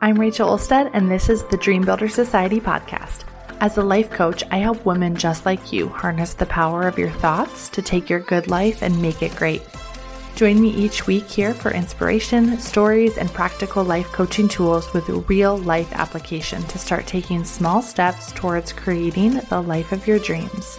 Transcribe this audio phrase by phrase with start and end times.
[0.00, 3.24] I'm Rachel Olstead, and this is the Dream Builder Society podcast.
[3.58, 7.10] As a life coach, I help women just like you harness the power of your
[7.10, 9.60] thoughts to take your good life and make it great.
[10.36, 15.58] Join me each week here for inspiration, stories, and practical life coaching tools with real
[15.58, 20.78] life application to start taking small steps towards creating the life of your dreams.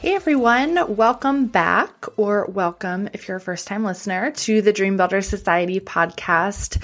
[0.00, 4.96] Hey everyone, welcome back, or welcome if you're a first time listener to the Dream
[4.96, 6.82] Builder Society podcast.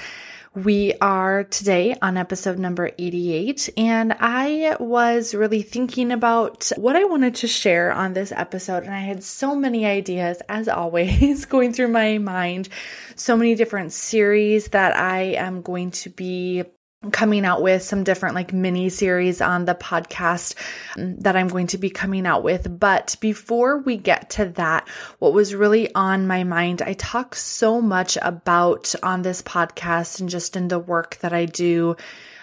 [0.55, 7.03] We are today on episode number 88, and I was really thinking about what I
[7.03, 11.73] wanted to share on this episode, and I had so many ideas, as always, going
[11.73, 12.69] through my mind,
[13.17, 16.63] so many different series that I am going to be
[17.11, 20.55] coming out with some different like mini series on the podcast
[20.97, 22.79] um, that I'm going to be coming out with.
[22.79, 24.87] But before we get to that,
[25.19, 30.29] what was really on my mind, I talk so much about on this podcast and
[30.29, 31.95] just in the work that I do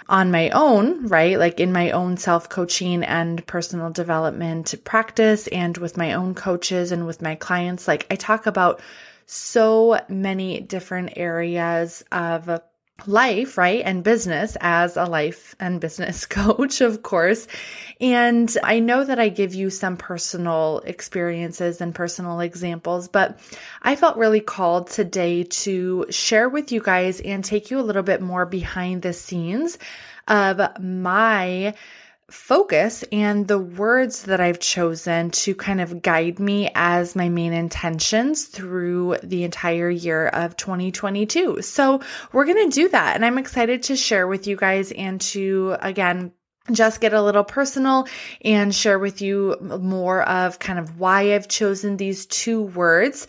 [0.09, 1.39] on my own, right?
[1.39, 6.93] Like in my own self coaching and personal development practice and with my own coaches
[6.93, 7.89] and with my clients.
[7.89, 8.81] Like I talk about
[9.27, 12.61] so many different areas of
[13.07, 13.83] life, right?
[13.85, 17.47] And business as a life and business coach, of course.
[18.01, 23.39] And I know that I give you some personal experiences and personal examples, but
[23.83, 28.03] I felt really called today to share with you guys and take you a little
[28.03, 29.79] bit more behind the scenes
[30.29, 31.75] of my
[32.33, 37.53] focus and the words that I've chosen to kind of guide me as my main
[37.53, 41.63] intentions through the entire year of 2022.
[41.63, 42.01] So
[42.33, 43.17] we're going to do that.
[43.17, 46.33] And I'm excited to share with you guys and to, again,
[46.71, 48.07] just get a little personal
[48.45, 53.27] and share with you more of kind of why I've chosen these two words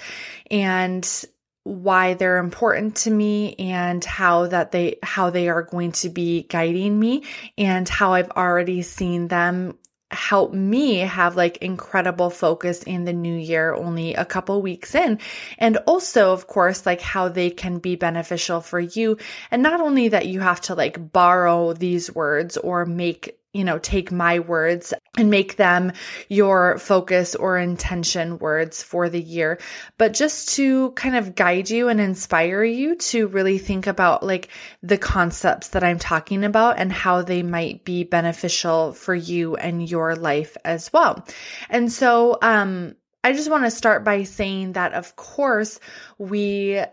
[0.51, 1.25] and
[1.63, 6.43] why they're important to me and how that they how they are going to be
[6.43, 7.23] guiding me
[7.57, 9.77] and how I've already seen them
[10.11, 15.19] help me have like incredible focus in the new year only a couple weeks in.
[15.57, 19.17] And also of course like how they can be beneficial for you.
[19.49, 23.77] And not only that you have to like borrow these words or make you know,
[23.77, 25.93] take my words and make them
[26.27, 29.59] your focus or intention words for the year,
[29.97, 34.49] but just to kind of guide you and inspire you to really think about like
[34.81, 39.87] the concepts that I'm talking about and how they might be beneficial for you and
[39.87, 41.25] your life as well.
[41.69, 45.79] And so, um, I just want to start by saying that, of course,
[46.17, 46.83] we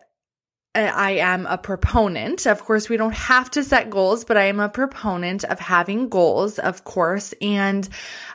[0.72, 2.47] Uh, I am a proponent.
[2.47, 6.08] Of course, we don't have to set goals, but I am a proponent of having
[6.08, 7.88] goals, of course, and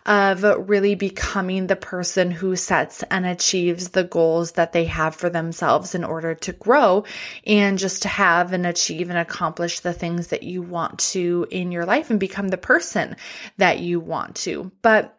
[0.05, 5.29] of really becoming the person who sets and achieves the goals that they have for
[5.29, 7.05] themselves in order to grow
[7.47, 11.71] and just to have and achieve and accomplish the things that you want to in
[11.71, 13.15] your life and become the person
[13.59, 14.73] that you want to.
[14.81, 15.17] But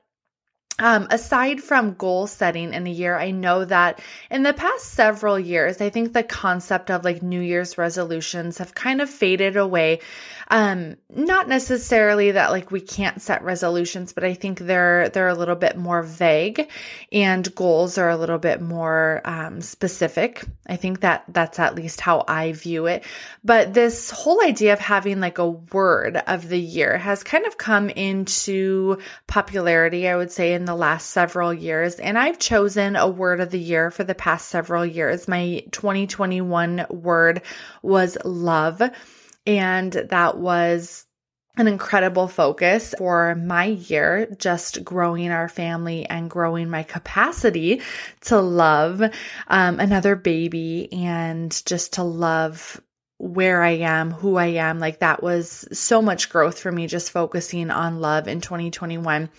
[0.78, 4.00] um, aside from goal setting in a year, I know that
[4.30, 8.74] in the past several years, I think the concept of like New Year's resolutions have
[8.74, 10.00] kind of faded away.
[10.48, 15.34] Um, not necessarily that like we can't set resolutions, but I think they're, they're a
[15.34, 16.70] little bit more vague
[17.10, 20.44] and goals are a little bit more, um, specific.
[20.68, 23.02] I think that that's at least how I view it.
[23.42, 27.56] But this whole idea of having like a word of the year has kind of
[27.56, 31.96] come into popularity, I would say, in the last several years.
[31.96, 35.26] And I've chosen a word of the year for the past several years.
[35.26, 37.42] My 2021 word
[37.82, 38.82] was love.
[39.46, 41.06] And that was
[41.56, 47.80] an incredible focus for my year, just growing our family and growing my capacity
[48.22, 49.00] to love
[49.48, 52.80] um, another baby and just to love
[53.18, 54.78] where I am, who I am.
[54.78, 59.30] Like that was so much growth for me, just focusing on love in 2021.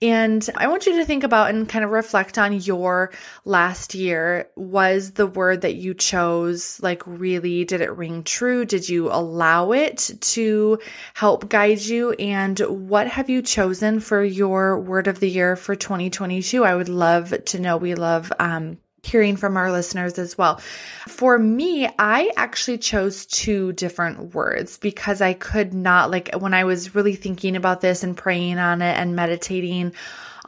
[0.00, 3.12] And I want you to think about and kind of reflect on your
[3.44, 4.48] last year.
[4.56, 8.64] Was the word that you chose like really, did it ring true?
[8.64, 10.78] Did you allow it to
[11.12, 12.12] help guide you?
[12.12, 16.64] And what have you chosen for your word of the year for 2022?
[16.64, 17.76] I would love to know.
[17.76, 20.60] We love, um, hearing from our listeners as well.
[21.08, 26.64] For me, I actually chose two different words because I could not, like, when I
[26.64, 29.94] was really thinking about this and praying on it and meditating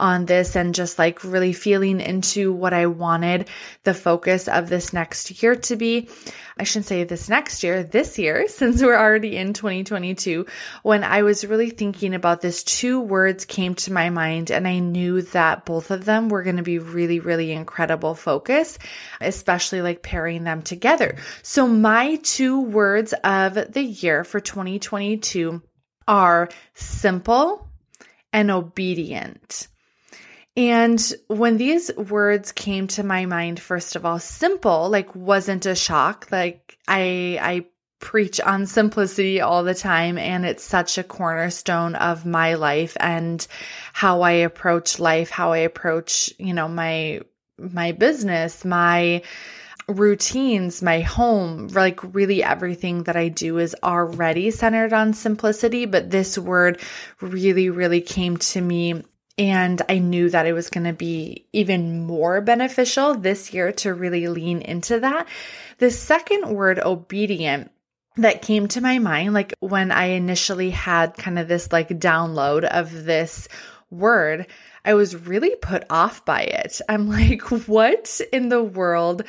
[0.03, 3.47] on this and just like really feeling into what I wanted
[3.83, 6.09] the focus of this next year to be.
[6.57, 10.45] I shouldn't say this next year, this year, since we're already in 2022,
[10.83, 14.79] when I was really thinking about this, two words came to my mind and I
[14.79, 18.77] knew that both of them were going to be really, really incredible focus,
[19.21, 21.15] especially like pairing them together.
[21.43, 25.61] So my two words of the year for 2022
[26.09, 27.69] are simple
[28.33, 29.69] and obedient.
[30.55, 35.75] And when these words came to my mind, first of all, simple, like wasn't a
[35.75, 36.27] shock.
[36.31, 37.65] Like I, I
[37.99, 43.45] preach on simplicity all the time and it's such a cornerstone of my life and
[43.93, 47.21] how I approach life, how I approach, you know, my,
[47.57, 49.23] my business, my,
[49.87, 55.85] routines, my home, like really everything that I do is already centered on simplicity.
[55.85, 56.79] But this word
[57.19, 59.03] really, really came to me
[59.37, 63.93] and I knew that it was going to be even more beneficial this year to
[63.93, 65.27] really lean into that.
[65.79, 67.71] The second word, obedient,
[68.17, 72.63] that came to my mind, like when I initially had kind of this like download
[72.63, 73.47] of this
[73.89, 74.45] word,
[74.85, 76.79] I was really put off by it.
[76.89, 79.23] I'm like, what in the world?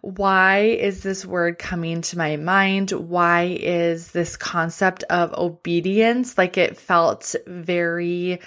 [0.00, 2.90] Why is this word coming to my mind?
[2.90, 8.40] Why is this concept of obedience like it felt very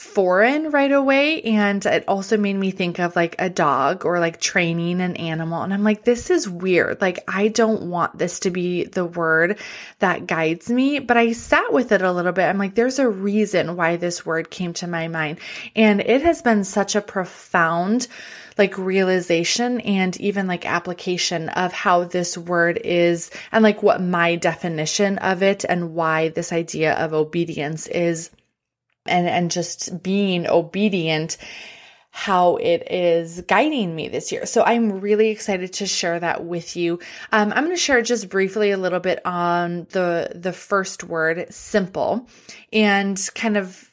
[0.00, 1.42] foreign right away.
[1.42, 5.62] And it also made me think of like a dog or like training an animal.
[5.62, 7.02] And I'm like, this is weird.
[7.02, 9.58] Like, I don't want this to be the word
[9.98, 11.00] that guides me.
[11.00, 12.44] But I sat with it a little bit.
[12.44, 15.38] I'm like, there's a reason why this word came to my mind.
[15.76, 18.08] And it has been such a profound
[18.56, 24.36] like realization and even like application of how this word is and like what my
[24.36, 28.30] definition of it and why this idea of obedience is
[29.06, 31.36] and and just being obedient
[32.12, 34.44] how it is guiding me this year.
[34.44, 36.98] So I'm really excited to share that with you.
[37.30, 41.46] Um, I'm going to share just briefly a little bit on the the first word,
[41.52, 42.28] simple,
[42.72, 43.89] and kind of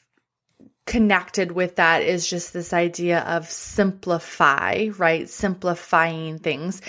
[0.87, 5.29] connected with that is just this idea of simplify, right?
[5.29, 6.81] Simplifying things.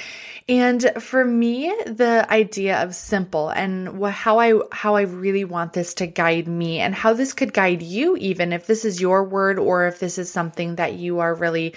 [0.49, 5.93] And for me, the idea of simple and how I how I really want this
[5.95, 9.59] to guide me and how this could guide you even if this is your word
[9.59, 11.75] or if this is something that you are really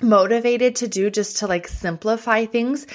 [0.00, 2.86] motivated to do just to like simplify things.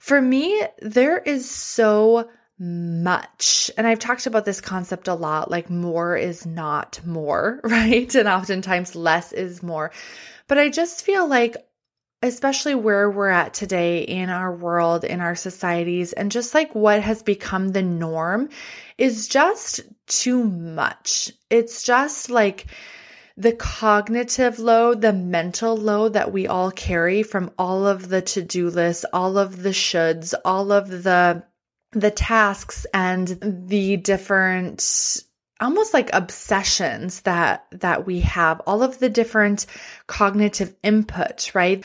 [0.00, 2.28] For me, there is so
[2.62, 3.72] much.
[3.76, 8.14] And I've talked about this concept a lot like more is not more, right?
[8.14, 9.90] And oftentimes less is more.
[10.46, 11.56] But I just feel like,
[12.22, 17.02] especially where we're at today in our world, in our societies, and just like what
[17.02, 18.48] has become the norm
[18.96, 21.32] is just too much.
[21.50, 22.66] It's just like,
[23.34, 28.42] the cognitive load, the mental load that we all carry from all of the to
[28.42, 31.42] do lists, all of the shoulds, all of the
[31.92, 35.22] the tasks and the different
[35.60, 39.66] almost like obsessions that that we have all of the different
[40.06, 41.84] cognitive input right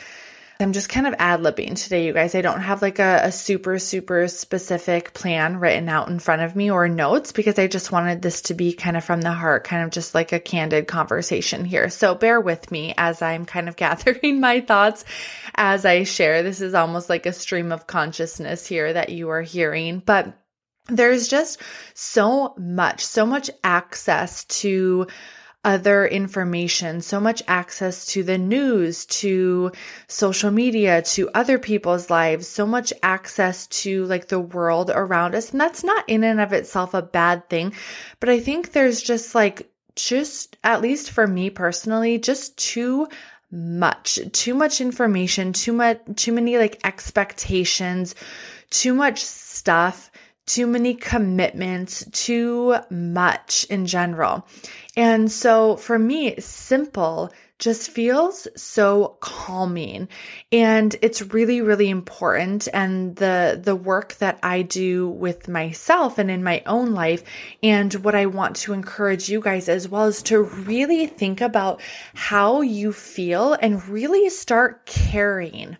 [0.60, 2.34] I'm just kind of ad libbing today, you guys.
[2.34, 6.56] I don't have like a, a, super, super specific plan written out in front of
[6.56, 9.62] me or notes because I just wanted this to be kind of from the heart,
[9.62, 11.88] kind of just like a candid conversation here.
[11.90, 15.04] So bear with me as I'm kind of gathering my thoughts
[15.54, 16.42] as I share.
[16.42, 20.36] This is almost like a stream of consciousness here that you are hearing, but
[20.88, 21.62] there's just
[21.94, 25.06] so much, so much access to
[25.64, 29.72] other information, so much access to the news, to
[30.06, 35.50] social media, to other people's lives, so much access to like the world around us.
[35.50, 37.74] And that's not in and of itself a bad thing.
[38.20, 43.08] But I think there's just like, just at least for me personally, just too
[43.50, 48.14] much, too much information, too much, too many like expectations,
[48.70, 50.10] too much stuff
[50.48, 54.46] too many commitments, too much in general.
[54.96, 60.08] And so for me, simple just feels so calming.
[60.50, 62.66] And it's really really important.
[62.72, 67.22] And the the work that I do with myself and in my own life
[67.62, 71.80] and what I want to encourage you guys as well is to really think about
[72.14, 75.76] how you feel and really start caring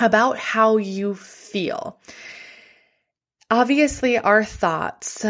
[0.00, 1.98] about how you feel
[3.50, 5.24] Obviously, our thoughts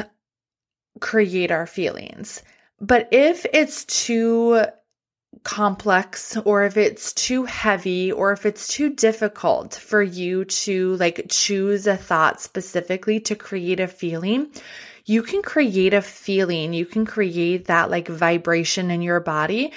[1.01, 2.43] create our feelings.
[2.81, 4.65] But if it's too
[5.45, 11.27] complex or if it's too heavy or if it's too difficult for you to like
[11.29, 14.51] choose a thought specifically to create a feeling,
[15.05, 19.73] you can create a feeling, you can create that like vibration in your body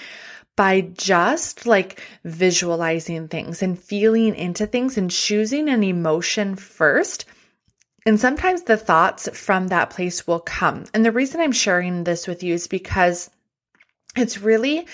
[0.58, 7.26] by just like visualizing things and feeling into things and choosing an emotion first.
[8.06, 10.86] And sometimes the thoughts from that place will come.
[10.94, 13.30] And the reason I'm sharing this with you is because
[14.16, 14.88] it's really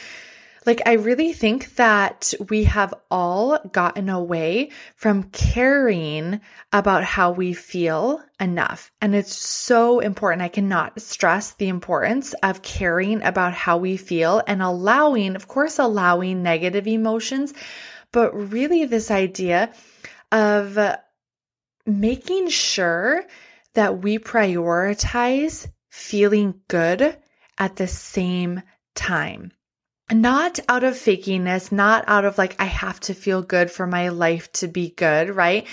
[0.66, 6.42] like, I really think that we have all gotten away from caring
[6.74, 8.92] about how we feel enough.
[9.02, 10.42] And it's so important.
[10.42, 15.80] I cannot stress the importance of caring about how we feel and allowing, of course,
[15.80, 17.54] allowing negative emotions,
[18.12, 19.72] but really this idea
[20.34, 20.78] of
[21.88, 23.24] making sure
[23.74, 27.18] that we prioritize feeling good
[27.58, 28.62] at the same
[28.94, 29.52] time
[30.12, 34.10] not out of fakiness, not out of like, I have to feel good for my
[34.10, 35.68] life to be good, right?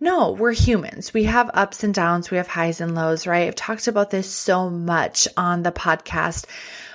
[0.00, 1.12] No, we're humans.
[1.12, 2.30] We have ups and downs.
[2.30, 3.48] We have highs and lows, right?
[3.48, 6.46] I've talked about this so much on the podcast,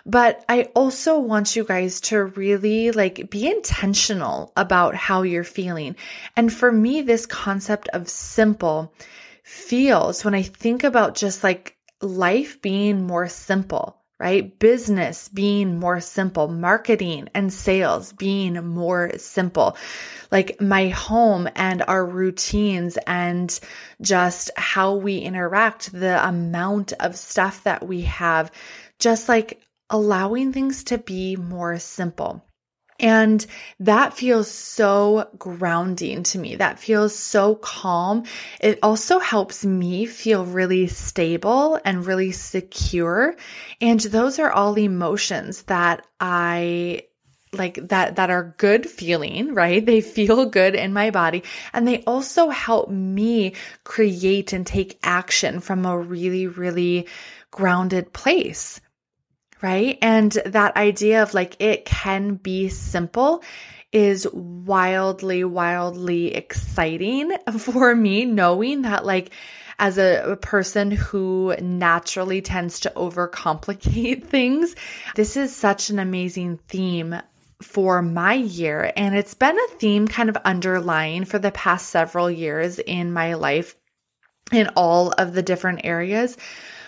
[0.05, 5.97] but I also want you guys to really like be intentional about how you're feeling.
[6.37, 8.93] And for me, this concept of simple
[9.43, 14.57] feels when I think about just like life being more simple, right?
[14.57, 19.75] Business being more simple, marketing and sales being more simple,
[20.31, 23.59] like my home and our routines and
[24.01, 28.49] just how we interact, the amount of stuff that we have,
[28.97, 32.45] just like allowing things to be more simple.
[32.99, 33.45] And
[33.79, 36.55] that feels so grounding to me.
[36.55, 38.23] That feels so calm.
[38.61, 43.35] It also helps me feel really stable and really secure.
[43.81, 47.03] And those are all emotions that I
[47.53, 49.85] like that that are good feeling, right?
[49.85, 55.59] They feel good in my body and they also help me create and take action
[55.59, 57.07] from a really really
[57.51, 58.81] grounded place
[59.63, 59.97] right?
[60.01, 63.43] And that idea of like it can be simple
[63.93, 69.31] is wildly, wildly exciting for me, knowing that like
[69.79, 74.75] as a, person who naturally tends to overcomplicate things,
[75.15, 77.15] this is such an amazing theme
[77.61, 78.91] for my year.
[78.95, 83.35] And it's been a theme kind of underlying for the past several years in my
[83.35, 83.75] life
[84.51, 86.37] in all of the different areas.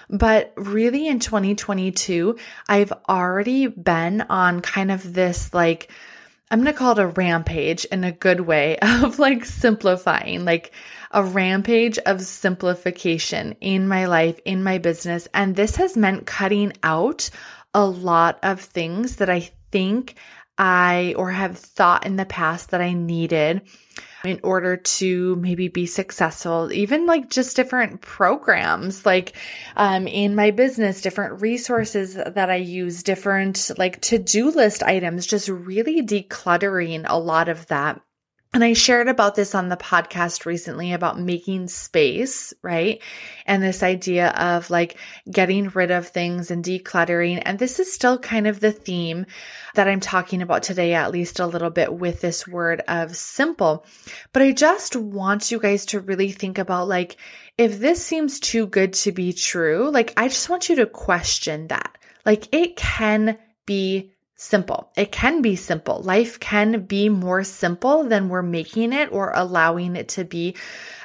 [0.09, 5.91] But really in 2022, I've already been on kind of this like,
[6.51, 10.71] I'm going to call it a rampage in a good way of like simplifying, like
[11.11, 15.27] a rampage of simplification in my life, in my business.
[15.33, 17.29] And this has meant cutting out
[17.73, 20.15] a lot of things that I think
[20.57, 23.61] I or have thought in the past that I needed
[24.23, 29.35] in order to maybe be successful, even like just different programs, like
[29.75, 35.27] um, in my business, different resources that I use, different like to do list items,
[35.27, 38.01] just really decluttering a lot of that
[38.55, 43.01] and I shared about this on the podcast recently about making space, right?
[43.45, 44.95] And this idea of like
[45.29, 47.43] getting rid of things and decluttering.
[47.45, 49.25] And this is still kind of the theme
[49.73, 53.85] that I'm talking about today, at least a little bit with this word of simple.
[54.31, 57.17] But I just want you guys to really think about like,
[57.57, 61.67] if this seems too good to be true, like, I just want you to question
[61.67, 61.97] that.
[62.25, 64.91] Like, it can be simple.
[64.97, 66.01] It can be simple.
[66.01, 70.55] Life can be more simple than we're making it or allowing it to be.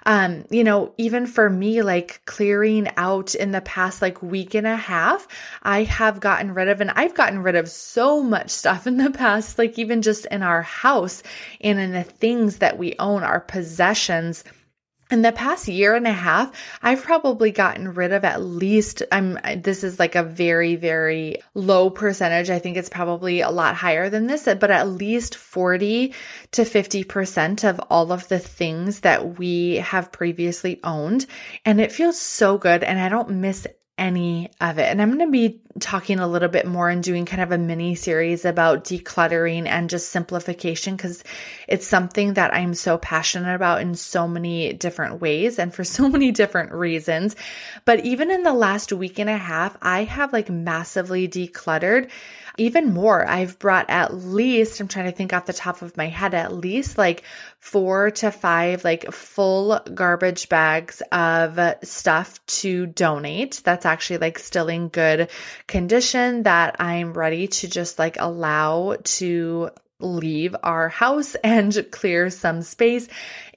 [0.04, 4.66] Um, you know, even for me, like clearing out in the past like week and
[4.66, 5.28] a half,
[5.62, 9.10] I have gotten rid of, and I've gotten rid of so much stuff in the
[9.10, 11.22] past, like even just in our house
[11.60, 14.42] and in the things that we own, our possessions
[15.10, 16.52] in the past year and a half,
[16.82, 21.90] I've probably gotten rid of at least, I'm, this is like a very, very low
[21.90, 22.50] percentage.
[22.50, 26.14] I think it's probably a lot higher than this, but at least 40
[26.52, 31.26] to 50% of all of the things that we have previously owned.
[31.64, 32.84] And it feels so good.
[32.84, 33.66] And I don't miss
[34.00, 34.86] any of it.
[34.86, 37.58] And I'm going to be talking a little bit more and doing kind of a
[37.58, 41.22] mini series about decluttering and just simplification because
[41.68, 46.08] it's something that I'm so passionate about in so many different ways and for so
[46.08, 47.36] many different reasons.
[47.84, 52.08] But even in the last week and a half, I have like massively decluttered
[52.58, 53.26] even more.
[53.26, 56.52] I've brought at least, I'm trying to think off the top of my head, at
[56.52, 57.22] least like
[57.58, 63.60] four to five like full garbage bags of stuff to donate.
[63.64, 65.30] That's actually like still in good
[65.66, 72.62] condition that I'm ready to just like allow to leave our house and clear some
[72.62, 73.08] space.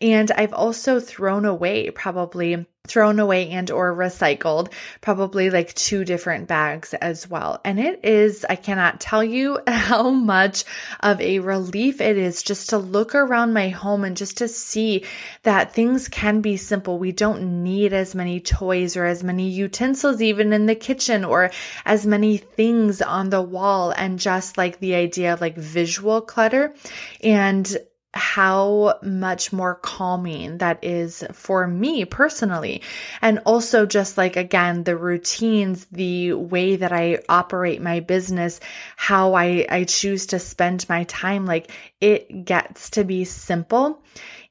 [0.01, 6.49] And I've also thrown away probably thrown away and or recycled probably like two different
[6.49, 7.61] bags as well.
[7.63, 10.65] And it is i cannot tell you how much
[10.99, 15.05] of a relief it is just to look around my home and just to see
[15.43, 16.99] that things can be simple.
[16.99, 21.51] We don't need as many toys or as many utensils even in the kitchen or
[21.85, 26.75] as many things on the wall and just like the idea of like visual clutter.
[27.23, 27.77] And
[28.13, 32.81] how much more calming that is for me personally.
[33.21, 38.59] And also just like, again, the routines, the way that I operate my business,
[38.97, 44.03] how I, I choose to spend my time, like it gets to be simple.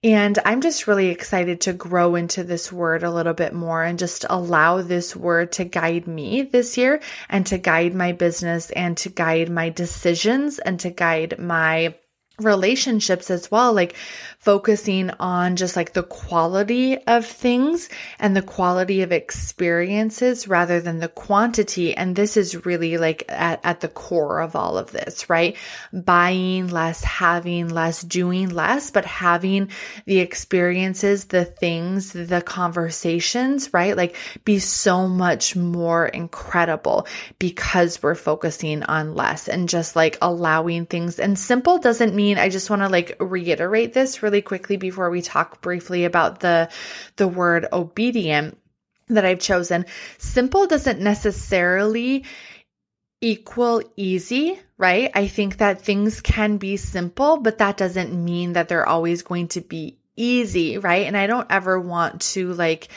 [0.05, 4.01] And I'm just really excited to grow into this word a little bit more and
[4.01, 8.97] just allow this word to guide me this year and to guide my business and
[8.97, 11.95] to guide my decisions and to guide my
[12.39, 13.95] relationships as well, like
[14.39, 20.99] focusing on just like the quality of things and the quality of experiences rather than
[20.99, 21.95] the quantity.
[21.95, 25.57] And this is really like at, at the core of all of this, right?
[25.93, 29.69] Buying less, having less, doing less, but having
[30.07, 33.97] the experiences, the things, the conversations, right?
[33.97, 37.07] Like be so much more incredible
[37.39, 41.21] because we're focusing on less and just like allowing things.
[41.21, 45.23] And simple doesn't mean I just want to like reiterate this really quickly before we
[45.23, 46.71] talk briefly about the
[47.17, 48.59] the word obedient
[49.09, 49.87] that I've chosen.
[50.19, 52.25] Simple doesn't necessarily
[53.21, 55.11] equal easy, right?
[55.15, 59.49] I think that things can be simple, but that doesn't mean that they're always going
[59.49, 61.07] to be easy, right?
[61.07, 62.89] And I don't ever want to like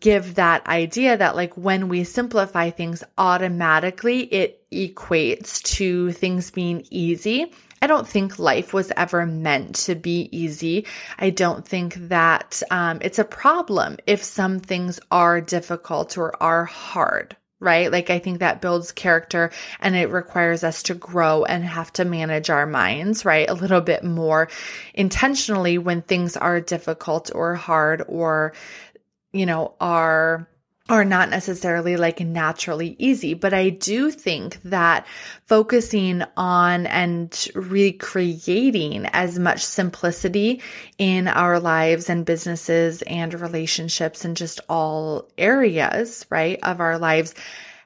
[0.00, 6.86] give that idea that like when we simplify things automatically, it equates to things being
[6.90, 7.52] easy.
[7.80, 10.86] I don't think life was ever meant to be easy.
[11.18, 16.64] I don't think that um, it's a problem if some things are difficult or are
[16.64, 17.90] hard, right?
[17.90, 22.04] Like I think that builds character and it requires us to grow and have to
[22.04, 23.48] manage our minds, right?
[23.48, 24.48] A little bit more
[24.94, 28.52] intentionally when things are difficult or hard or,
[29.32, 30.48] you know, are
[30.88, 35.06] are not necessarily like naturally easy, but I do think that
[35.44, 40.62] focusing on and recreating as much simplicity
[40.96, 47.34] in our lives and businesses and relationships and just all areas, right, of our lives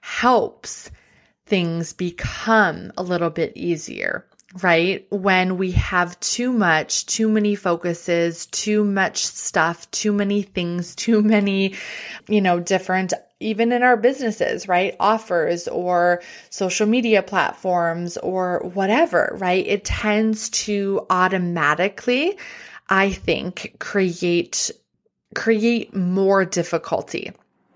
[0.00, 0.90] helps
[1.46, 4.26] things become a little bit easier
[4.60, 5.06] right?
[5.10, 11.22] When we have too much, too many focuses, too much stuff, too many things, too
[11.22, 11.74] many,
[12.28, 14.94] you know, different even in our businesses, right?
[15.00, 19.66] Offers or social media platforms or whatever, right?
[19.66, 22.38] It tends to automatically,
[22.88, 24.70] I think, create
[25.34, 27.32] create more difficulty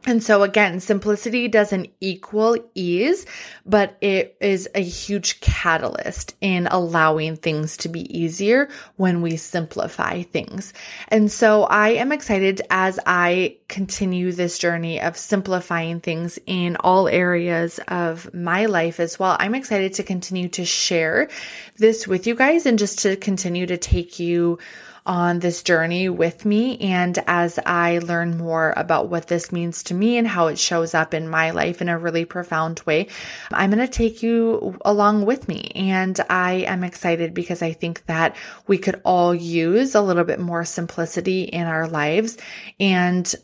[0.07, 3.27] and so again, simplicity doesn't equal ease,
[3.67, 10.23] but it is a huge catalyst in allowing things to be easier when we simplify
[10.23, 10.73] things.
[11.09, 17.09] And so I am excited as I continue this journey of simplifying things in all
[17.09, 19.37] areas of my life as well.
[19.41, 21.29] I'm excited to continue to share
[21.79, 24.59] this with you guys and just to continue to take you
[25.07, 26.79] on this journey with me.
[26.79, 30.95] And as I learn more about what this means to me and how it shows
[30.95, 33.09] up in my life in a really profound way,
[33.51, 35.71] I'm going to take you along with me.
[35.75, 40.41] And I am excited because I think that we could all use a little bit
[40.41, 42.37] more simplicity in our lives.
[42.81, 43.35] And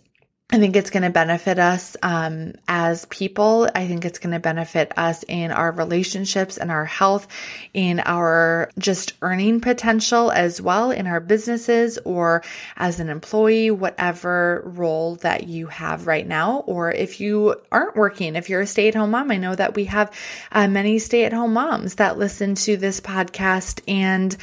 [0.54, 3.70] I think it's going to benefit us um, as people.
[3.74, 7.26] I think it's going to benefit us in our relationships and our health,
[7.72, 12.42] in our just earning potential as well in our businesses or
[12.76, 16.58] as an employee, whatever role that you have right now.
[16.66, 19.74] Or if you aren't working, if you're a stay at home mom, I know that
[19.74, 20.12] we have
[20.52, 24.36] uh, many stay at home moms that listen to this podcast and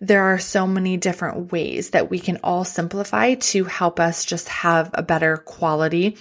[0.00, 4.48] there are so many different ways that we can all simplify to help us just
[4.48, 6.16] have a better quality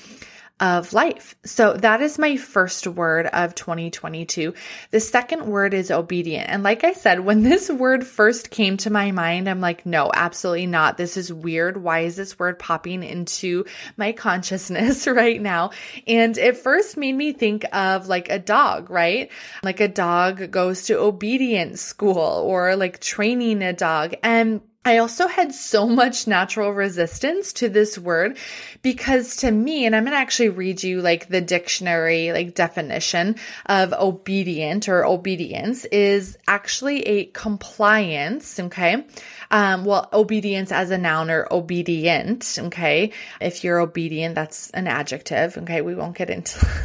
[0.59, 1.35] of life.
[1.45, 4.55] So that is my first word of 2022.
[4.89, 6.49] The second word is obedient.
[6.49, 10.11] And like I said, when this word first came to my mind, I'm like, no,
[10.13, 10.97] absolutely not.
[10.97, 11.83] This is weird.
[11.83, 13.65] Why is this word popping into
[13.97, 15.71] my consciousness right now?
[16.07, 19.29] And it first made me think of like a dog, right?
[19.63, 24.15] Like a dog goes to obedience school or like training a dog.
[24.23, 28.38] And I also had so much natural resistance to this word
[28.82, 33.36] because to me, and I'm going to actually read you like the dictionary, like definition
[33.65, 38.62] of obedient or obedience is actually a compliance.
[38.62, 39.06] Okay.
[39.51, 42.57] Um, well, obedience as a noun or obedient.
[42.60, 43.12] Okay.
[43.39, 45.57] If you're obedient, that's an adjective.
[45.57, 45.81] Okay.
[45.81, 46.60] We won't get into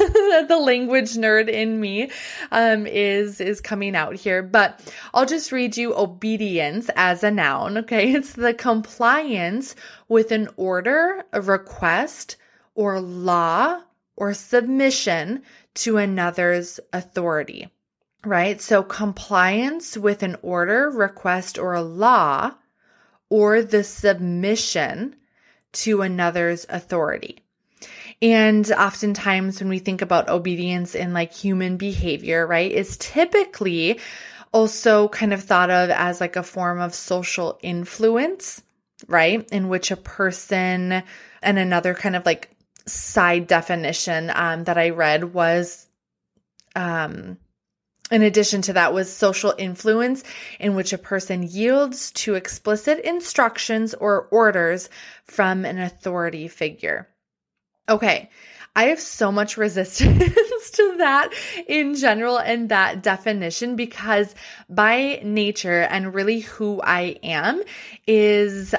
[0.48, 2.10] the language nerd in me,
[2.50, 4.80] um, is, is coming out here, but
[5.12, 7.78] I'll just read you obedience as a noun.
[7.78, 8.12] Okay.
[8.12, 9.74] It's the compliance
[10.08, 12.36] with an order, a request,
[12.74, 13.80] or law
[14.16, 15.42] or submission
[15.74, 17.68] to another's authority
[18.24, 18.60] right?
[18.60, 22.52] So compliance with an order, request, or a law,
[23.28, 25.16] or the submission
[25.72, 27.38] to another's authority.
[28.20, 33.98] And oftentimes when we think about obedience in like human behavior, right, is typically
[34.52, 38.62] also kind of thought of as like a form of social influence,
[39.08, 39.48] right?
[39.50, 41.02] In which a person
[41.42, 42.54] and another kind of like
[42.86, 45.86] side definition um, that I read was
[46.76, 47.38] um,
[48.12, 50.22] in addition to that was social influence
[50.60, 54.88] in which a person yields to explicit instructions or orders
[55.24, 57.08] from an authority figure.
[57.88, 58.30] Okay.
[58.74, 61.30] I have so much resistance to that
[61.66, 64.34] in general and that definition because
[64.68, 67.62] by nature and really who I am
[68.06, 68.74] is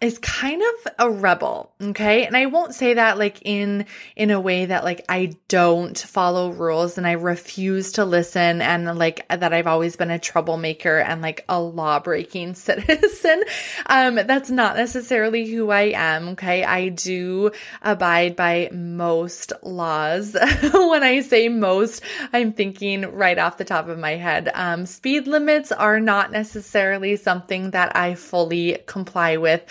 [0.00, 2.26] is kind of a rebel okay?
[2.26, 6.50] And i won't say that like in in a way that like i don't follow
[6.50, 11.22] rules and i refuse to listen and like that i've always been a troublemaker and
[11.22, 13.44] like a law breaking citizen.
[13.86, 16.64] Um that's not necessarily who i am okay?
[16.64, 17.50] I do
[17.82, 20.36] abide by most laws.
[20.86, 24.50] When i say most i'm thinking right off the top of my head.
[24.54, 29.62] Um speed limits are not necessarily something that i fully comply with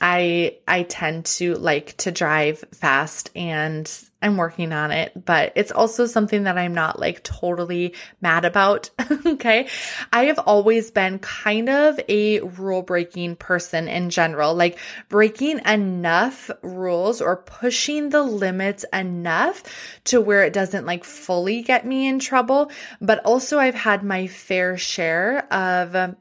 [0.00, 3.90] I I tend to like to drive fast and
[4.24, 8.88] I'm working on it, but it's also something that I'm not like totally mad about.
[9.26, 9.68] okay.
[10.14, 14.78] I have always been kind of a rule breaking person in general, like
[15.10, 19.62] breaking enough rules or pushing the limits enough
[20.04, 22.70] to where it doesn't like fully get me in trouble.
[23.02, 26.16] But also I've had my fair share of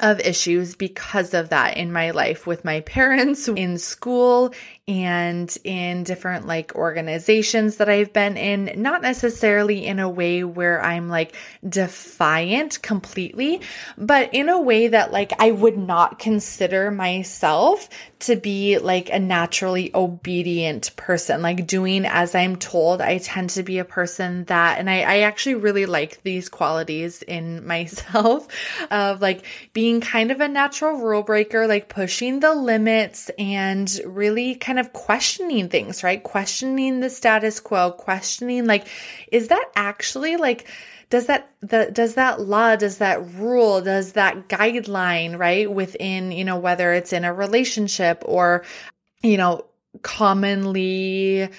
[0.00, 4.54] of issues because of that in my life with my parents, in school,
[4.88, 10.82] and in different like organizations that I've been in, not necessarily in a way where
[10.82, 13.60] I'm like defiant completely,
[13.96, 17.88] but in a way that like I would not consider myself
[18.22, 23.00] to be like a naturally obedient person, like doing as I'm told.
[23.00, 27.22] I tend to be a person that, and I, I actually really like these qualities
[27.22, 28.48] in myself
[28.90, 34.54] of like being kind of a natural rule breaker, like pushing the limits and really
[34.54, 36.22] kind of questioning things, right?
[36.22, 38.86] Questioning the status quo, questioning like,
[39.30, 40.66] is that actually like,
[41.10, 46.42] does that the does that law does that rule does that guideline right within you
[46.42, 48.64] know whether it's in a relationship or
[49.22, 49.62] you know
[50.00, 51.50] commonly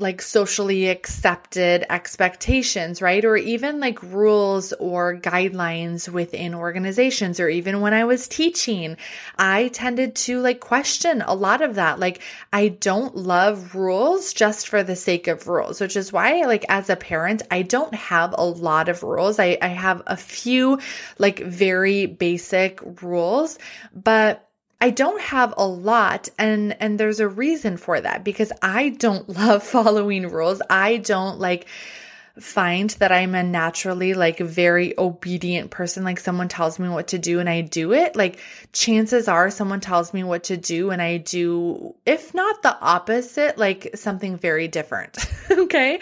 [0.00, 3.24] like socially accepted expectations, right?
[3.24, 8.96] Or even like rules or guidelines within organizations, or even when I was teaching,
[9.38, 12.00] I tended to like question a lot of that.
[12.00, 16.64] Like, I don't love rules just for the sake of rules, which is why, like,
[16.68, 19.38] as a parent, I don't have a lot of rules.
[19.38, 20.80] I, I have a few
[21.18, 23.60] like very basic rules,
[23.94, 24.43] but
[24.84, 29.26] I don't have a lot and and there's a reason for that because I don't
[29.40, 30.60] love following rules.
[30.68, 31.68] I don't like
[32.38, 37.18] find that I'm a naturally like very obedient person like someone tells me what to
[37.18, 38.14] do and I do it.
[38.14, 38.40] Like
[38.74, 43.56] chances are someone tells me what to do and I do if not the opposite,
[43.56, 45.16] like something very different.
[45.50, 46.00] okay?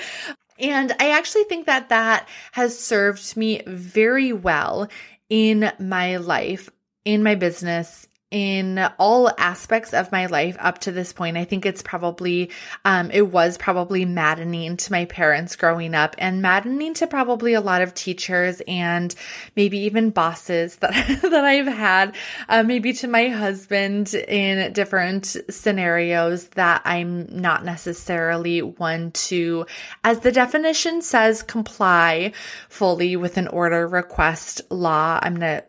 [0.59, 4.89] And I actually think that that has served me very well
[5.29, 6.69] in my life,
[7.05, 11.37] in my business, in all aspects of my life up to this point.
[11.37, 12.51] I think it's probably,
[12.85, 17.61] um, it was probably maddening to my parents growing up and maddening to probably a
[17.61, 19.15] lot of teachers and
[19.55, 20.93] maybe even bosses that,
[21.23, 22.17] that I've had,
[22.49, 29.67] uh, maybe to my husband in different scenarios that I'm not necessarily one to,
[30.05, 32.33] as the definition says, comply
[32.71, 35.21] fully with an order, request, law.
[35.23, 35.65] I'm going to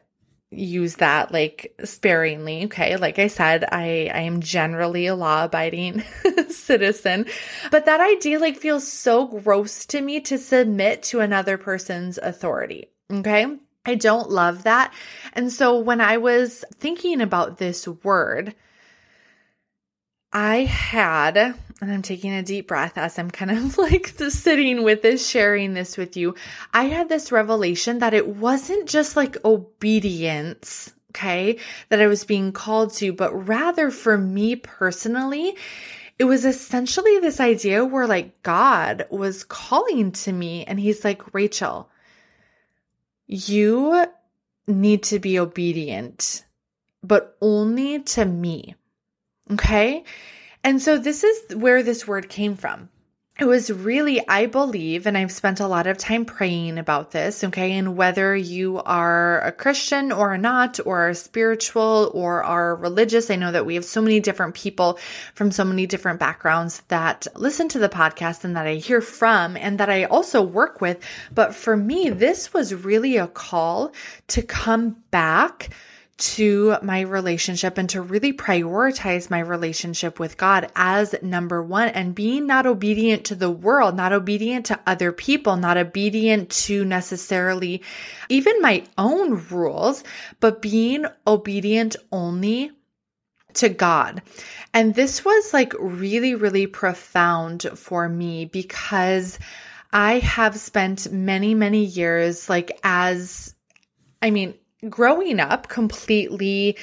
[0.55, 2.65] use that like sparingly.
[2.65, 2.95] Okay.
[2.97, 6.03] Like I said, I, I am generally a law abiding
[6.49, 7.25] citizen,
[7.71, 12.87] but that idea like feels so gross to me to submit to another person's authority.
[13.11, 13.57] Okay.
[13.85, 14.93] I don't love that.
[15.33, 18.55] And so when I was thinking about this word,
[20.31, 25.02] I had, and I'm taking a deep breath as I'm kind of like sitting with
[25.02, 26.36] this, sharing this with you.
[26.74, 31.58] I had this revelation that it wasn't just like obedience, okay,
[31.89, 35.56] that I was being called to, but rather for me personally,
[36.17, 41.34] it was essentially this idea where like God was calling to me and he's like,
[41.34, 41.89] Rachel,
[43.28, 44.06] you
[44.67, 46.46] need to be obedient,
[47.04, 48.76] but only to me.
[49.52, 50.04] Okay.
[50.63, 52.89] And so this is where this word came from
[53.39, 57.43] it was really, I believe, and I've spent a lot of time praying about this,
[57.45, 57.71] okay?
[57.73, 63.36] And whether you are a Christian or not, or are spiritual or are religious, I
[63.36, 64.99] know that we have so many different people
[65.34, 69.58] from so many different backgrounds that listen to the podcast and that I hear from
[69.58, 71.04] and that I also work with.
[71.34, 73.93] But for me, this was really a call
[74.28, 75.69] to come back
[76.23, 82.15] to my relationship and to really prioritize my relationship with God as number one and
[82.15, 87.83] being not obedient to the world, not obedient to other people, not obedient to necessarily
[88.29, 90.03] even my own rules,
[90.39, 92.71] but being obedient only
[93.55, 94.21] to God.
[94.73, 99.39] And this was like really, really profound for me because
[99.91, 103.53] I have spent many, many years like as,
[104.21, 104.55] I mean,
[104.89, 106.78] growing up completely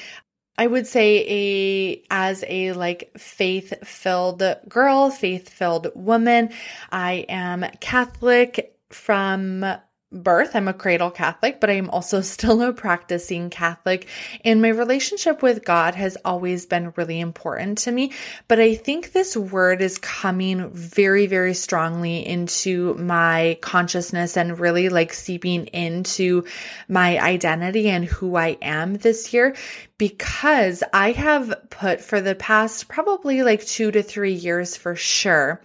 [0.57, 6.51] I would say a as a like faith-filled girl, faith-filled woman.
[6.91, 9.65] I am Catholic from
[10.11, 10.55] birth.
[10.55, 14.07] I'm a cradle Catholic, but I'm also still a practicing Catholic.
[14.43, 18.11] And my relationship with God has always been really important to me.
[18.47, 24.89] But I think this word is coming very, very strongly into my consciousness and really
[24.89, 26.45] like seeping into
[26.87, 29.55] my identity and who I am this year
[30.01, 35.61] because I have put for the past probably like two to three years for sure,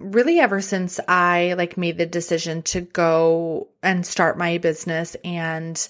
[0.00, 5.88] really ever since I like made the decision to go and start my business and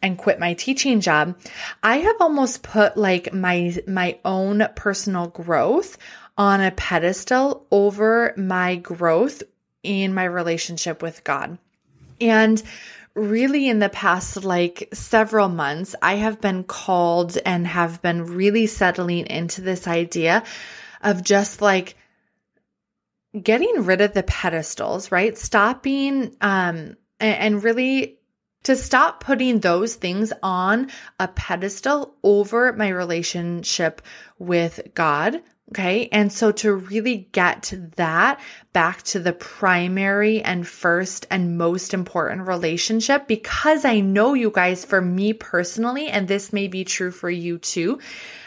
[0.00, 1.38] and quit my teaching job,
[1.82, 5.98] I have almost put like my my own personal growth
[6.38, 9.42] on a pedestal over my growth
[9.82, 11.58] in my relationship with God.
[12.22, 12.62] And
[13.18, 18.66] really in the past like several months, I have been called and have been really
[18.66, 20.44] settling into this idea
[21.02, 21.96] of just like
[23.40, 25.36] getting rid of the pedestals, right?
[25.36, 28.18] Stopping um and really
[28.64, 34.02] to stop putting those things on a pedestal over my relationship
[34.38, 36.08] with God, Okay.
[36.12, 38.40] And so to really get to that
[38.72, 44.86] back to the primary and first and most important relationship, because I know you guys,
[44.86, 47.98] for me personally, and this may be true for you too,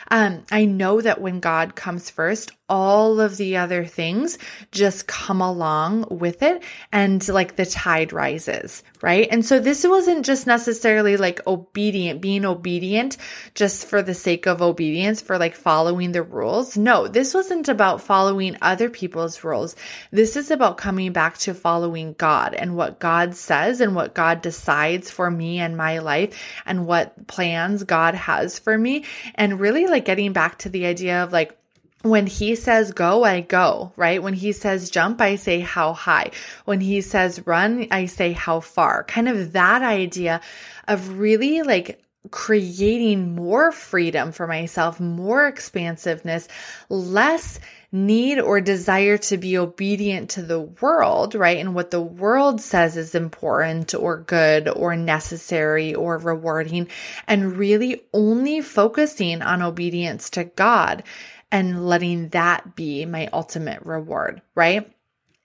[0.10, 4.38] um, I know that when God comes first, all of the other things
[4.72, 9.28] just come along with it and like the tide rises, right?
[9.30, 13.18] And so this wasn't just necessarily like obedient, being obedient
[13.56, 16.78] just for the sake of obedience, for like following the rules.
[16.78, 19.76] No, this wasn't about following other people's rules.
[20.12, 24.42] This is about coming back to following God and what God says and what God
[24.42, 29.04] decides for me and my life and what plans God has for me.
[29.36, 31.58] And really like getting back to the idea of like,
[32.04, 34.22] when he says go, I go, right?
[34.22, 36.32] When he says jump, I say how high.
[36.66, 39.04] When he says run, I say how far.
[39.04, 40.42] Kind of that idea
[40.88, 46.48] of really like creating more freedom for myself, more expansiveness,
[46.90, 47.60] less
[47.92, 51.58] need or desire to be obedient to the world, right?
[51.58, 56.88] And what the world says is important or good or necessary or rewarding,
[57.28, 61.04] and really only focusing on obedience to God
[61.52, 64.92] and letting that be my ultimate reward, right?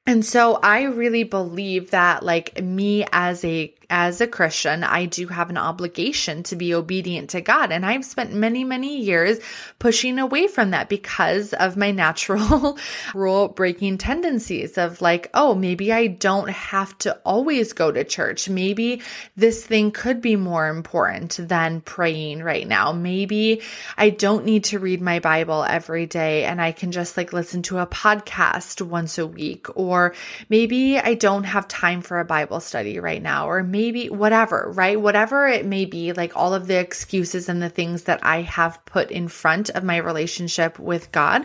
[0.07, 5.29] And so I really believe that like me as a as a Christian, I do
[5.29, 7.73] have an obligation to be obedient to God.
[7.73, 9.39] And I've spent many, many years
[9.79, 12.79] pushing away from that because of my natural
[13.15, 18.49] rule breaking tendencies of like, oh, maybe I don't have to always go to church.
[18.49, 19.03] Maybe
[19.37, 22.93] this thing could be more important than praying right now.
[22.93, 23.63] Maybe
[23.97, 27.63] I don't need to read my Bible every day and I can just like listen
[27.63, 29.67] to a podcast once a week.
[29.77, 30.15] Or
[30.49, 33.49] maybe I don't have time for a Bible study right now.
[33.49, 34.99] Or maybe whatever, right?
[34.99, 38.83] Whatever it may be, like all of the excuses and the things that I have
[38.87, 41.45] put in front of my relationship with God.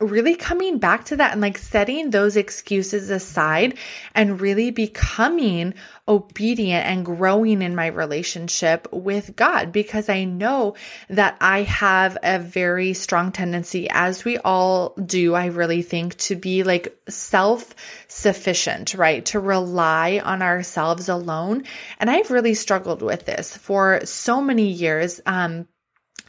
[0.00, 3.78] Really coming back to that and like setting those excuses aside
[4.14, 5.72] and really becoming
[6.06, 10.74] obedient and growing in my relationship with God because I know
[11.08, 16.36] that I have a very strong tendency, as we all do, I really think, to
[16.36, 17.74] be like self
[18.08, 19.24] sufficient, right?
[19.26, 21.64] To rely on ourselves alone.
[21.98, 25.20] And I've really struggled with this for so many years.
[25.24, 25.66] Um,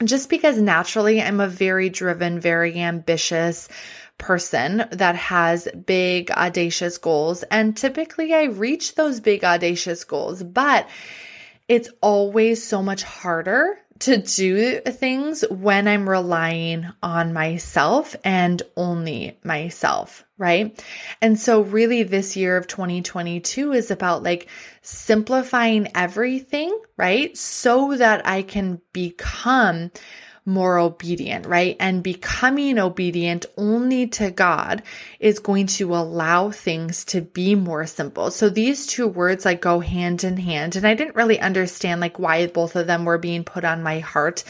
[0.03, 3.67] just because naturally I'm a very driven, very ambitious
[4.17, 7.43] person that has big, audacious goals.
[7.43, 10.87] And typically I reach those big, audacious goals, but
[11.67, 19.39] it's always so much harder to do things when I'm relying on myself and only
[19.43, 20.83] myself, right?
[21.21, 24.47] And so, really, this year of 2022 is about like
[24.81, 27.35] simplifying everything, right?
[27.37, 29.91] So that I can become
[30.47, 31.75] more obedient, right?
[31.77, 34.81] And becoming obedient only to God
[35.19, 38.31] is going to allow things to be more simple.
[38.31, 40.77] So these two words like go hand in hand.
[40.77, 43.99] And I didn't really understand like why both of them were being put on my
[43.99, 44.45] heart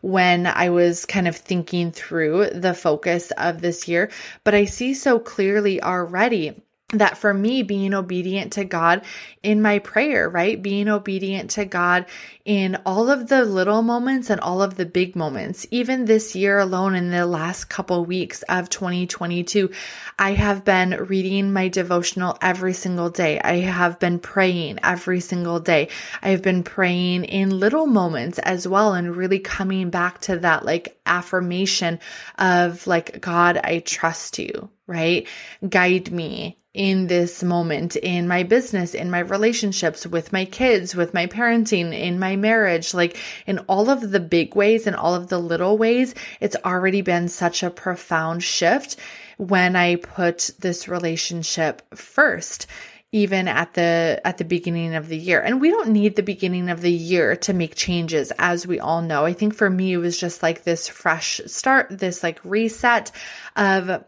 [0.00, 4.10] when I was kind of thinking through the focus of this year,
[4.44, 9.02] but I see so clearly already that for me, being obedient to God
[9.42, 10.60] in my prayer, right?
[10.60, 12.06] Being obedient to God
[12.44, 15.66] in all of the little moments and all of the big moments.
[15.70, 19.70] Even this year alone, in the last couple weeks of 2022,
[20.18, 23.40] I have been reading my devotional every single day.
[23.40, 25.88] I have been praying every single day.
[26.22, 30.64] I have been praying in little moments as well and really coming back to that
[30.64, 32.00] like affirmation
[32.38, 35.28] of like, God, I trust you, right?
[35.68, 41.12] Guide me in this moment in my business, in my relationships with my kids, with
[41.12, 45.28] my parenting, in my marriage, like in all of the big ways and all of
[45.28, 48.96] the little ways, it's already been such a profound shift
[49.36, 52.66] when I put this relationship first
[53.12, 55.40] even at the at the beginning of the year.
[55.40, 59.02] And we don't need the beginning of the year to make changes as we all
[59.02, 59.24] know.
[59.24, 63.10] I think for me it was just like this fresh start, this like reset
[63.56, 64.04] of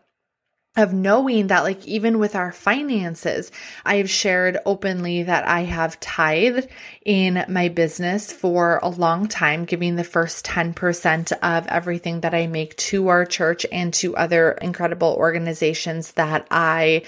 [0.75, 3.51] of knowing that like even with our finances
[3.85, 6.67] i've shared openly that i have tithed
[7.05, 12.47] in my business for a long time giving the first 10% of everything that i
[12.47, 17.03] make to our church and to other incredible organizations that i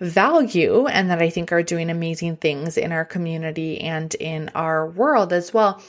[0.00, 4.86] value and that i think are doing amazing things in our community and in our
[4.88, 5.82] world as well.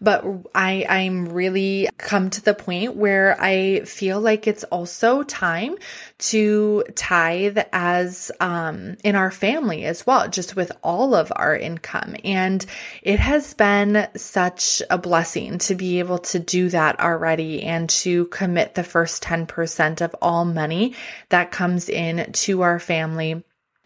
[0.00, 5.76] But i i'm really come to the point where i feel like it's also time
[6.18, 12.16] to tithe as um, in our family as well, just with all of our income.
[12.24, 12.64] And
[13.02, 18.26] it has been such a blessing to be able to do that already and to
[18.26, 20.94] commit the first 10% of all money
[21.28, 23.42] that comes in to our family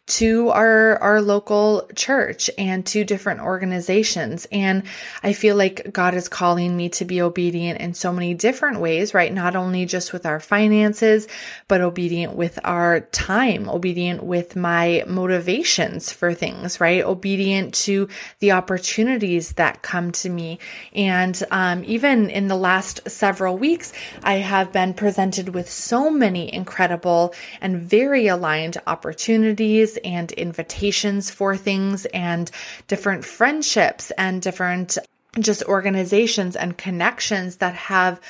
[0.07, 4.47] to our our local church and to different organizations.
[4.53, 4.85] And
[5.23, 9.15] i feel like god is calling me to be obedient in so many different ways
[9.15, 9.33] right?
[9.33, 11.27] Not only just with our finances
[11.67, 17.05] but obedient with our time obedient with my motivations for things right?
[17.05, 20.61] Obedient to the opportunities that come to me.
[20.93, 23.93] And um, even in the last several weeks
[24.23, 31.57] i have been presented with so many incredible and very aligned opportunities and invitations for
[31.57, 32.51] things and
[32.89, 34.99] different friendships and different
[35.39, 38.21] just organizations and connections that have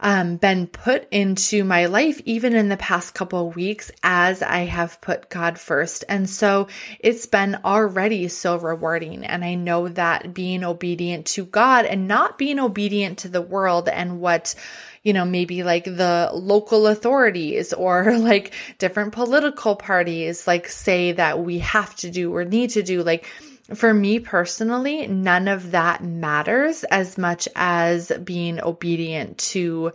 [0.00, 5.00] um, been put into my life even in the past couple weeks as I have
[5.00, 6.04] put God first.
[6.08, 6.68] And so
[6.98, 9.24] it's been already so rewarding.
[9.24, 13.88] And I know that being obedient to God and not being obedient to the world
[13.88, 14.54] and what
[15.02, 21.42] you know, maybe like the local authorities or like different political parties like say that
[21.42, 23.02] we have to do or need to do.
[23.02, 23.26] Like
[23.74, 29.92] for me personally, none of that matters as much as being obedient to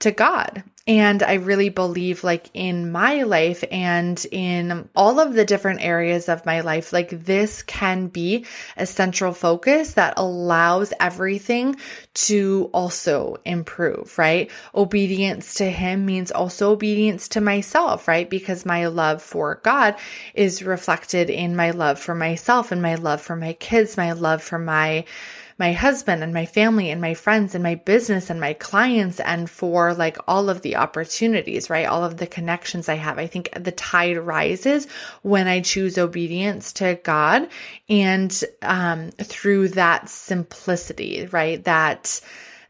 [0.00, 0.62] to God.
[0.88, 6.28] And I really believe, like, in my life and in all of the different areas
[6.28, 8.46] of my life, like, this can be
[8.76, 11.74] a central focus that allows everything
[12.14, 14.48] to also improve, right?
[14.76, 18.30] Obedience to Him means also obedience to myself, right?
[18.30, 19.96] Because my love for God
[20.34, 24.40] is reflected in my love for myself and my love for my kids, my love
[24.40, 25.04] for my
[25.58, 29.48] my husband and my family and my friends and my business and my clients and
[29.48, 31.86] for like all of the opportunities, right?
[31.86, 33.18] All of the connections I have.
[33.18, 34.86] I think the tide rises
[35.22, 37.48] when I choose obedience to God
[37.88, 41.62] and um, through that simplicity, right?
[41.64, 42.20] That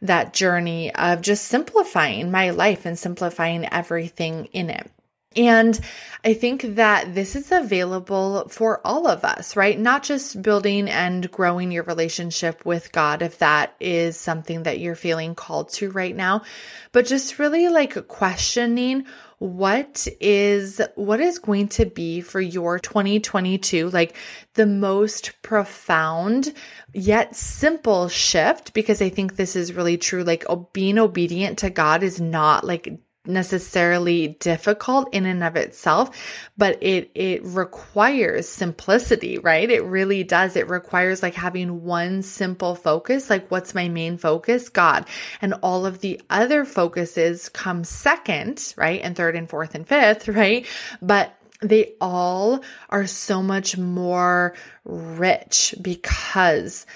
[0.02, 4.90] that journey of just simplifying my life and simplifying everything in it.
[5.36, 5.78] And
[6.24, 9.78] I think that this is available for all of us, right?
[9.78, 14.94] Not just building and growing your relationship with God, if that is something that you're
[14.94, 16.42] feeling called to right now,
[16.92, 19.06] but just really like questioning
[19.38, 24.16] what is what is going to be for your 2022 like
[24.54, 26.54] the most profound
[26.94, 32.02] yet simple shift because i think this is really true like being obedient to god
[32.02, 32.98] is not like
[33.28, 36.16] necessarily difficult in and of itself,
[36.56, 39.70] but it, it requires simplicity, right?
[39.70, 40.56] It really does.
[40.56, 43.30] It requires like having one simple focus.
[43.30, 44.68] Like what's my main focus?
[44.68, 45.06] God.
[45.40, 49.00] And all of the other focuses come second, right?
[49.02, 50.66] And third and fourth and fifth, right?
[51.02, 54.54] But they all are so much more
[54.84, 56.86] rich because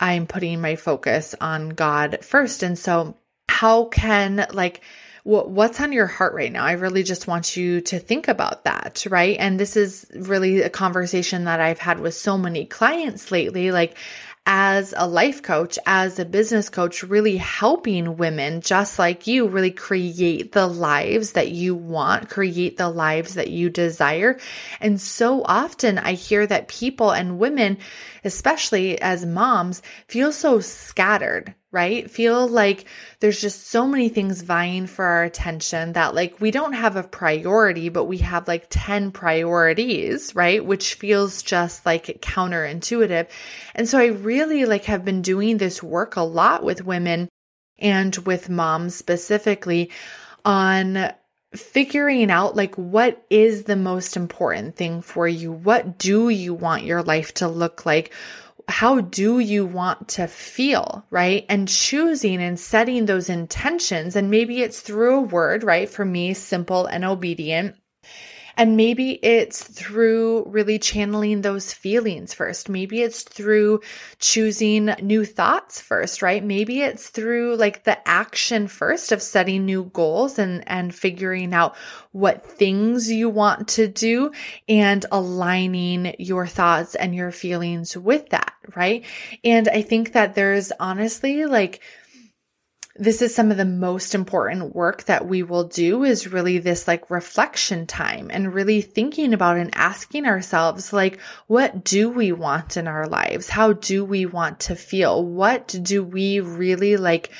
[0.00, 2.62] I'm putting my focus on God first.
[2.62, 3.16] And so
[3.48, 4.82] how can like,
[5.28, 6.64] what's on your heart right now?
[6.64, 9.36] I really just want you to think about that, right?
[9.38, 13.70] And this is really a conversation that I've had with so many clients lately.
[13.70, 13.94] Like,
[14.46, 19.70] as a life coach, as a business coach, really helping women just like you really
[19.70, 24.38] create the lives that you want, create the lives that you desire.
[24.80, 27.76] And so often I hear that people and women,
[28.24, 32.10] especially as moms, feel so scattered right?
[32.10, 32.86] Feel like
[33.20, 37.02] there's just so many things vying for our attention that like we don't have a
[37.02, 40.64] priority, but we have like 10 priorities, right?
[40.64, 43.28] Which feels just like counterintuitive.
[43.74, 47.28] And so I really like have been doing this work a lot with women
[47.78, 49.90] and with moms specifically
[50.44, 51.12] on
[51.54, 55.52] figuring out like what is the most important thing for you?
[55.52, 58.12] What do you want your life to look like?
[58.68, 61.46] How do you want to feel, right?
[61.48, 64.14] And choosing and setting those intentions.
[64.14, 65.88] And maybe it's through a word, right?
[65.88, 67.76] For me, simple and obedient.
[68.58, 72.68] And maybe it's through really channeling those feelings first.
[72.68, 73.82] Maybe it's through
[74.18, 76.42] choosing new thoughts first, right?
[76.42, 81.76] Maybe it's through like the action first of setting new goals and, and figuring out
[82.10, 84.32] what things you want to do
[84.68, 89.04] and aligning your thoughts and your feelings with that, right?
[89.44, 91.80] And I think that there's honestly like,
[92.98, 96.88] this is some of the most important work that we will do is really this
[96.88, 102.76] like reflection time and really thinking about and asking ourselves like what do we want
[102.76, 103.48] in our lives?
[103.48, 105.24] How do we want to feel?
[105.24, 107.30] What do we really like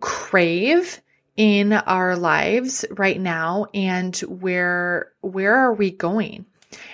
[0.00, 1.00] crave
[1.36, 3.66] in our lives right now?
[3.74, 6.46] And where where are we going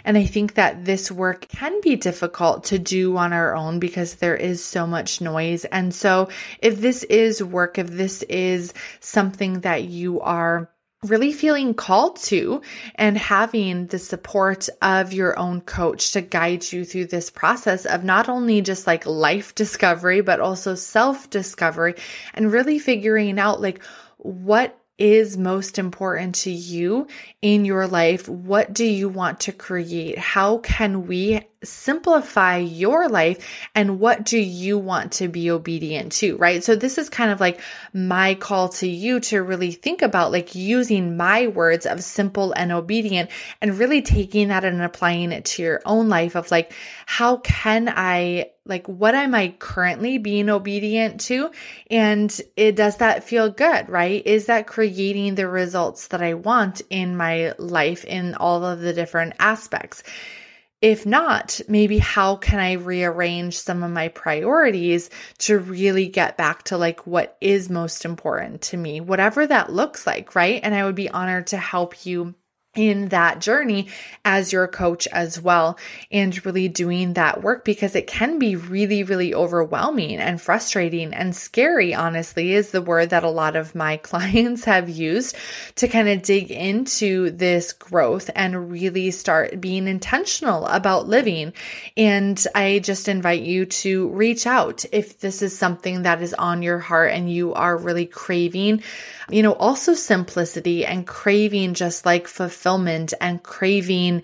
[0.04, 4.16] and I think that this work can be difficult to do on our own because
[4.16, 5.64] there is so much noise.
[5.66, 6.28] And so
[6.60, 10.70] if this is work, if this is something that you are
[11.02, 12.60] really feeling called to
[12.94, 18.04] and having the support of your own coach to guide you through this process of
[18.04, 21.94] not only just like life discovery, but also self discovery
[22.34, 23.82] and really figuring out like
[24.18, 27.08] what is most important to you
[27.42, 28.28] in your life?
[28.28, 30.18] What do you want to create?
[30.18, 36.36] How can we simplify your life and what do you want to be obedient to,
[36.36, 36.64] right?
[36.64, 37.60] So this is kind of like
[37.92, 42.72] my call to you to really think about like using my words of simple and
[42.72, 43.30] obedient
[43.60, 46.72] and really taking that and applying it to your own life of like,
[47.06, 51.50] how can I like what am I currently being obedient to?
[51.90, 54.24] And it does that feel good, right?
[54.24, 58.92] Is that creating the results that I want in my life in all of the
[58.92, 60.02] different aspects?
[60.82, 66.62] If not, maybe how can I rearrange some of my priorities to really get back
[66.64, 70.58] to like what is most important to me, whatever that looks like, right?
[70.62, 72.34] And I would be honored to help you
[72.76, 73.88] in that journey
[74.24, 75.76] as your coach as well
[76.12, 81.34] and really doing that work because it can be really really overwhelming and frustrating and
[81.34, 85.36] scary honestly is the word that a lot of my clients have used
[85.74, 91.52] to kind of dig into this growth and really start being intentional about living.
[91.96, 96.62] And I just invite you to reach out if this is something that is on
[96.62, 98.82] your heart and you are really craving
[99.30, 104.22] you know also simplicity and craving just like fulfillment fulfillment and craving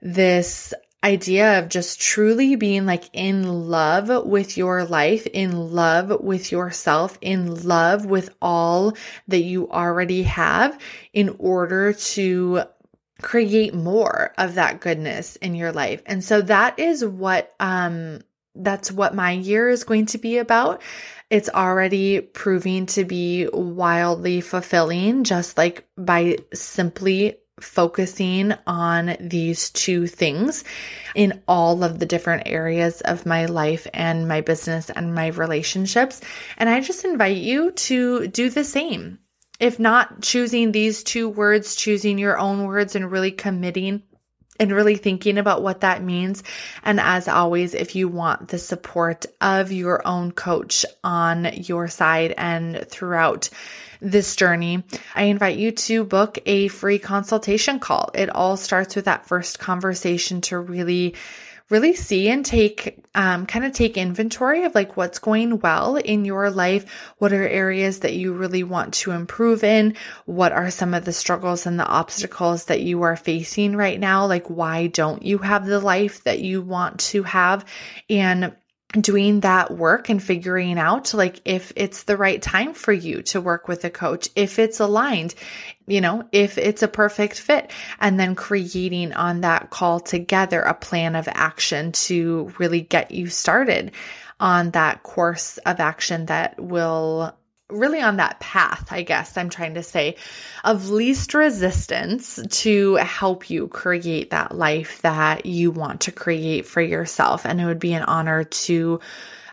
[0.00, 6.52] this idea of just truly being like in love with your life, in love with
[6.52, 8.94] yourself, in love with all
[9.28, 10.78] that you already have
[11.12, 12.62] in order to
[13.22, 16.02] create more of that goodness in your life.
[16.06, 18.20] And so that is what um
[18.54, 20.82] that's what my year is going to be about.
[21.30, 30.06] It's already proving to be wildly fulfilling just like by simply focusing on these two
[30.06, 30.64] things
[31.14, 36.20] in all of the different areas of my life and my business and my relationships.
[36.56, 39.18] And I just invite you to do the same.
[39.58, 44.02] If not choosing these two words, choosing your own words and really committing
[44.60, 46.42] and really thinking about what that means.
[46.84, 52.34] And as always, if you want the support of your own coach on your side
[52.36, 53.48] and throughout
[54.00, 54.84] this journey,
[55.14, 58.10] I invite you to book a free consultation call.
[58.14, 61.14] It all starts with that first conversation to really
[61.70, 66.24] really see and take um, kind of take inventory of like what's going well in
[66.24, 67.12] your life.
[67.18, 69.94] What are areas that you really want to improve in?
[70.26, 74.26] What are some of the struggles and the obstacles that you are facing right now?
[74.26, 77.64] Like why don't you have the life that you want to have?
[78.10, 78.52] And
[78.92, 83.40] doing that work and figuring out like if it's the right time for you to
[83.40, 85.34] work with a coach, if it's aligned,
[85.86, 87.70] you know, if it's a perfect fit,
[88.00, 93.28] and then creating on that call together a plan of action to really get you
[93.28, 93.92] started
[94.40, 97.36] on that course of action that will
[97.70, 100.16] really on that path, I guess I'm trying to say,
[100.64, 106.80] of least resistance to help you create that life that you want to create for
[106.80, 107.46] yourself.
[107.46, 109.00] And it would be an honor to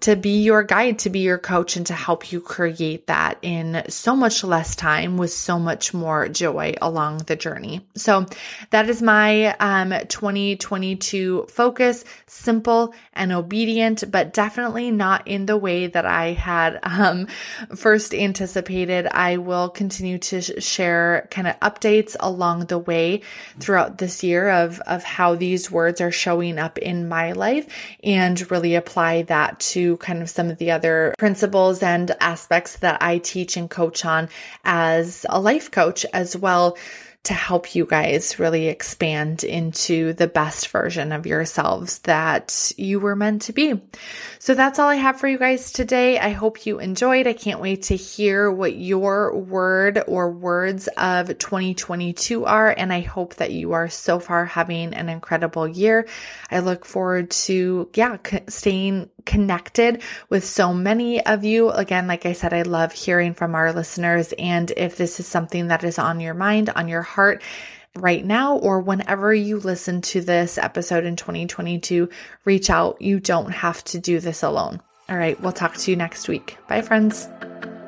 [0.01, 3.83] to be your guide, to be your coach, and to help you create that in
[3.89, 7.85] so much less time with so much more joy along the journey.
[7.95, 8.25] So
[8.69, 15.87] that is my um, 2022 focus simple and obedient, but definitely not in the way
[15.87, 17.27] that I had um,
[17.75, 19.07] first anticipated.
[19.07, 23.21] I will continue to sh- share kind of updates along the way
[23.59, 27.67] throughout this year of, of how these words are showing up in my life
[28.03, 29.59] and really apply that
[29.95, 34.27] kind of some of the other principles and aspects that I teach and coach on
[34.65, 36.75] as a life coach as well
[37.27, 43.17] to help you guys really expand into the best version of yourselves that you were
[43.17, 43.81] meant to be.
[44.39, 46.19] So that's all I have for you guys today.
[46.19, 47.27] I hope you enjoyed.
[47.27, 52.73] I can't wait to hear what your word or words of 2022 are.
[52.77, 56.07] And I hope that you are so far having an incredible year.
[56.49, 58.17] I look forward to, yeah,
[58.47, 61.69] staying connected with so many of you.
[61.69, 64.33] Again, like I said, I love hearing from our listeners.
[64.39, 67.43] And if this is something that is on your mind, on your heart,
[67.95, 72.09] right now or whenever you listen to this episode in 2022,
[72.45, 73.01] reach out.
[73.01, 74.81] You don't have to do this alone.
[75.09, 76.57] All right, we'll talk to you next week.
[76.67, 77.29] Bye, friends.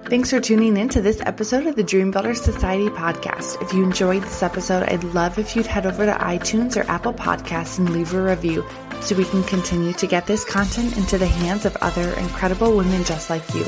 [0.05, 3.61] Thanks for tuning in to this episode of the Dream Builder Society podcast.
[3.61, 7.13] If you enjoyed this episode, I'd love if you'd head over to iTunes or Apple
[7.13, 8.65] Podcasts and leave a review
[9.01, 13.03] so we can continue to get this content into the hands of other incredible women
[13.03, 13.65] just like you.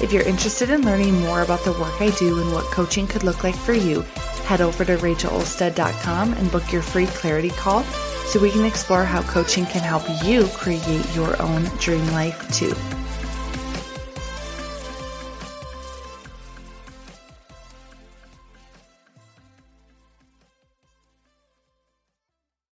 [0.00, 3.22] If you're interested in learning more about the work I do and what coaching could
[3.22, 4.02] look like for you,
[4.44, 7.82] head over to rachelolstead.com and book your free clarity call
[8.26, 12.74] so we can explore how coaching can help you create your own dream life too.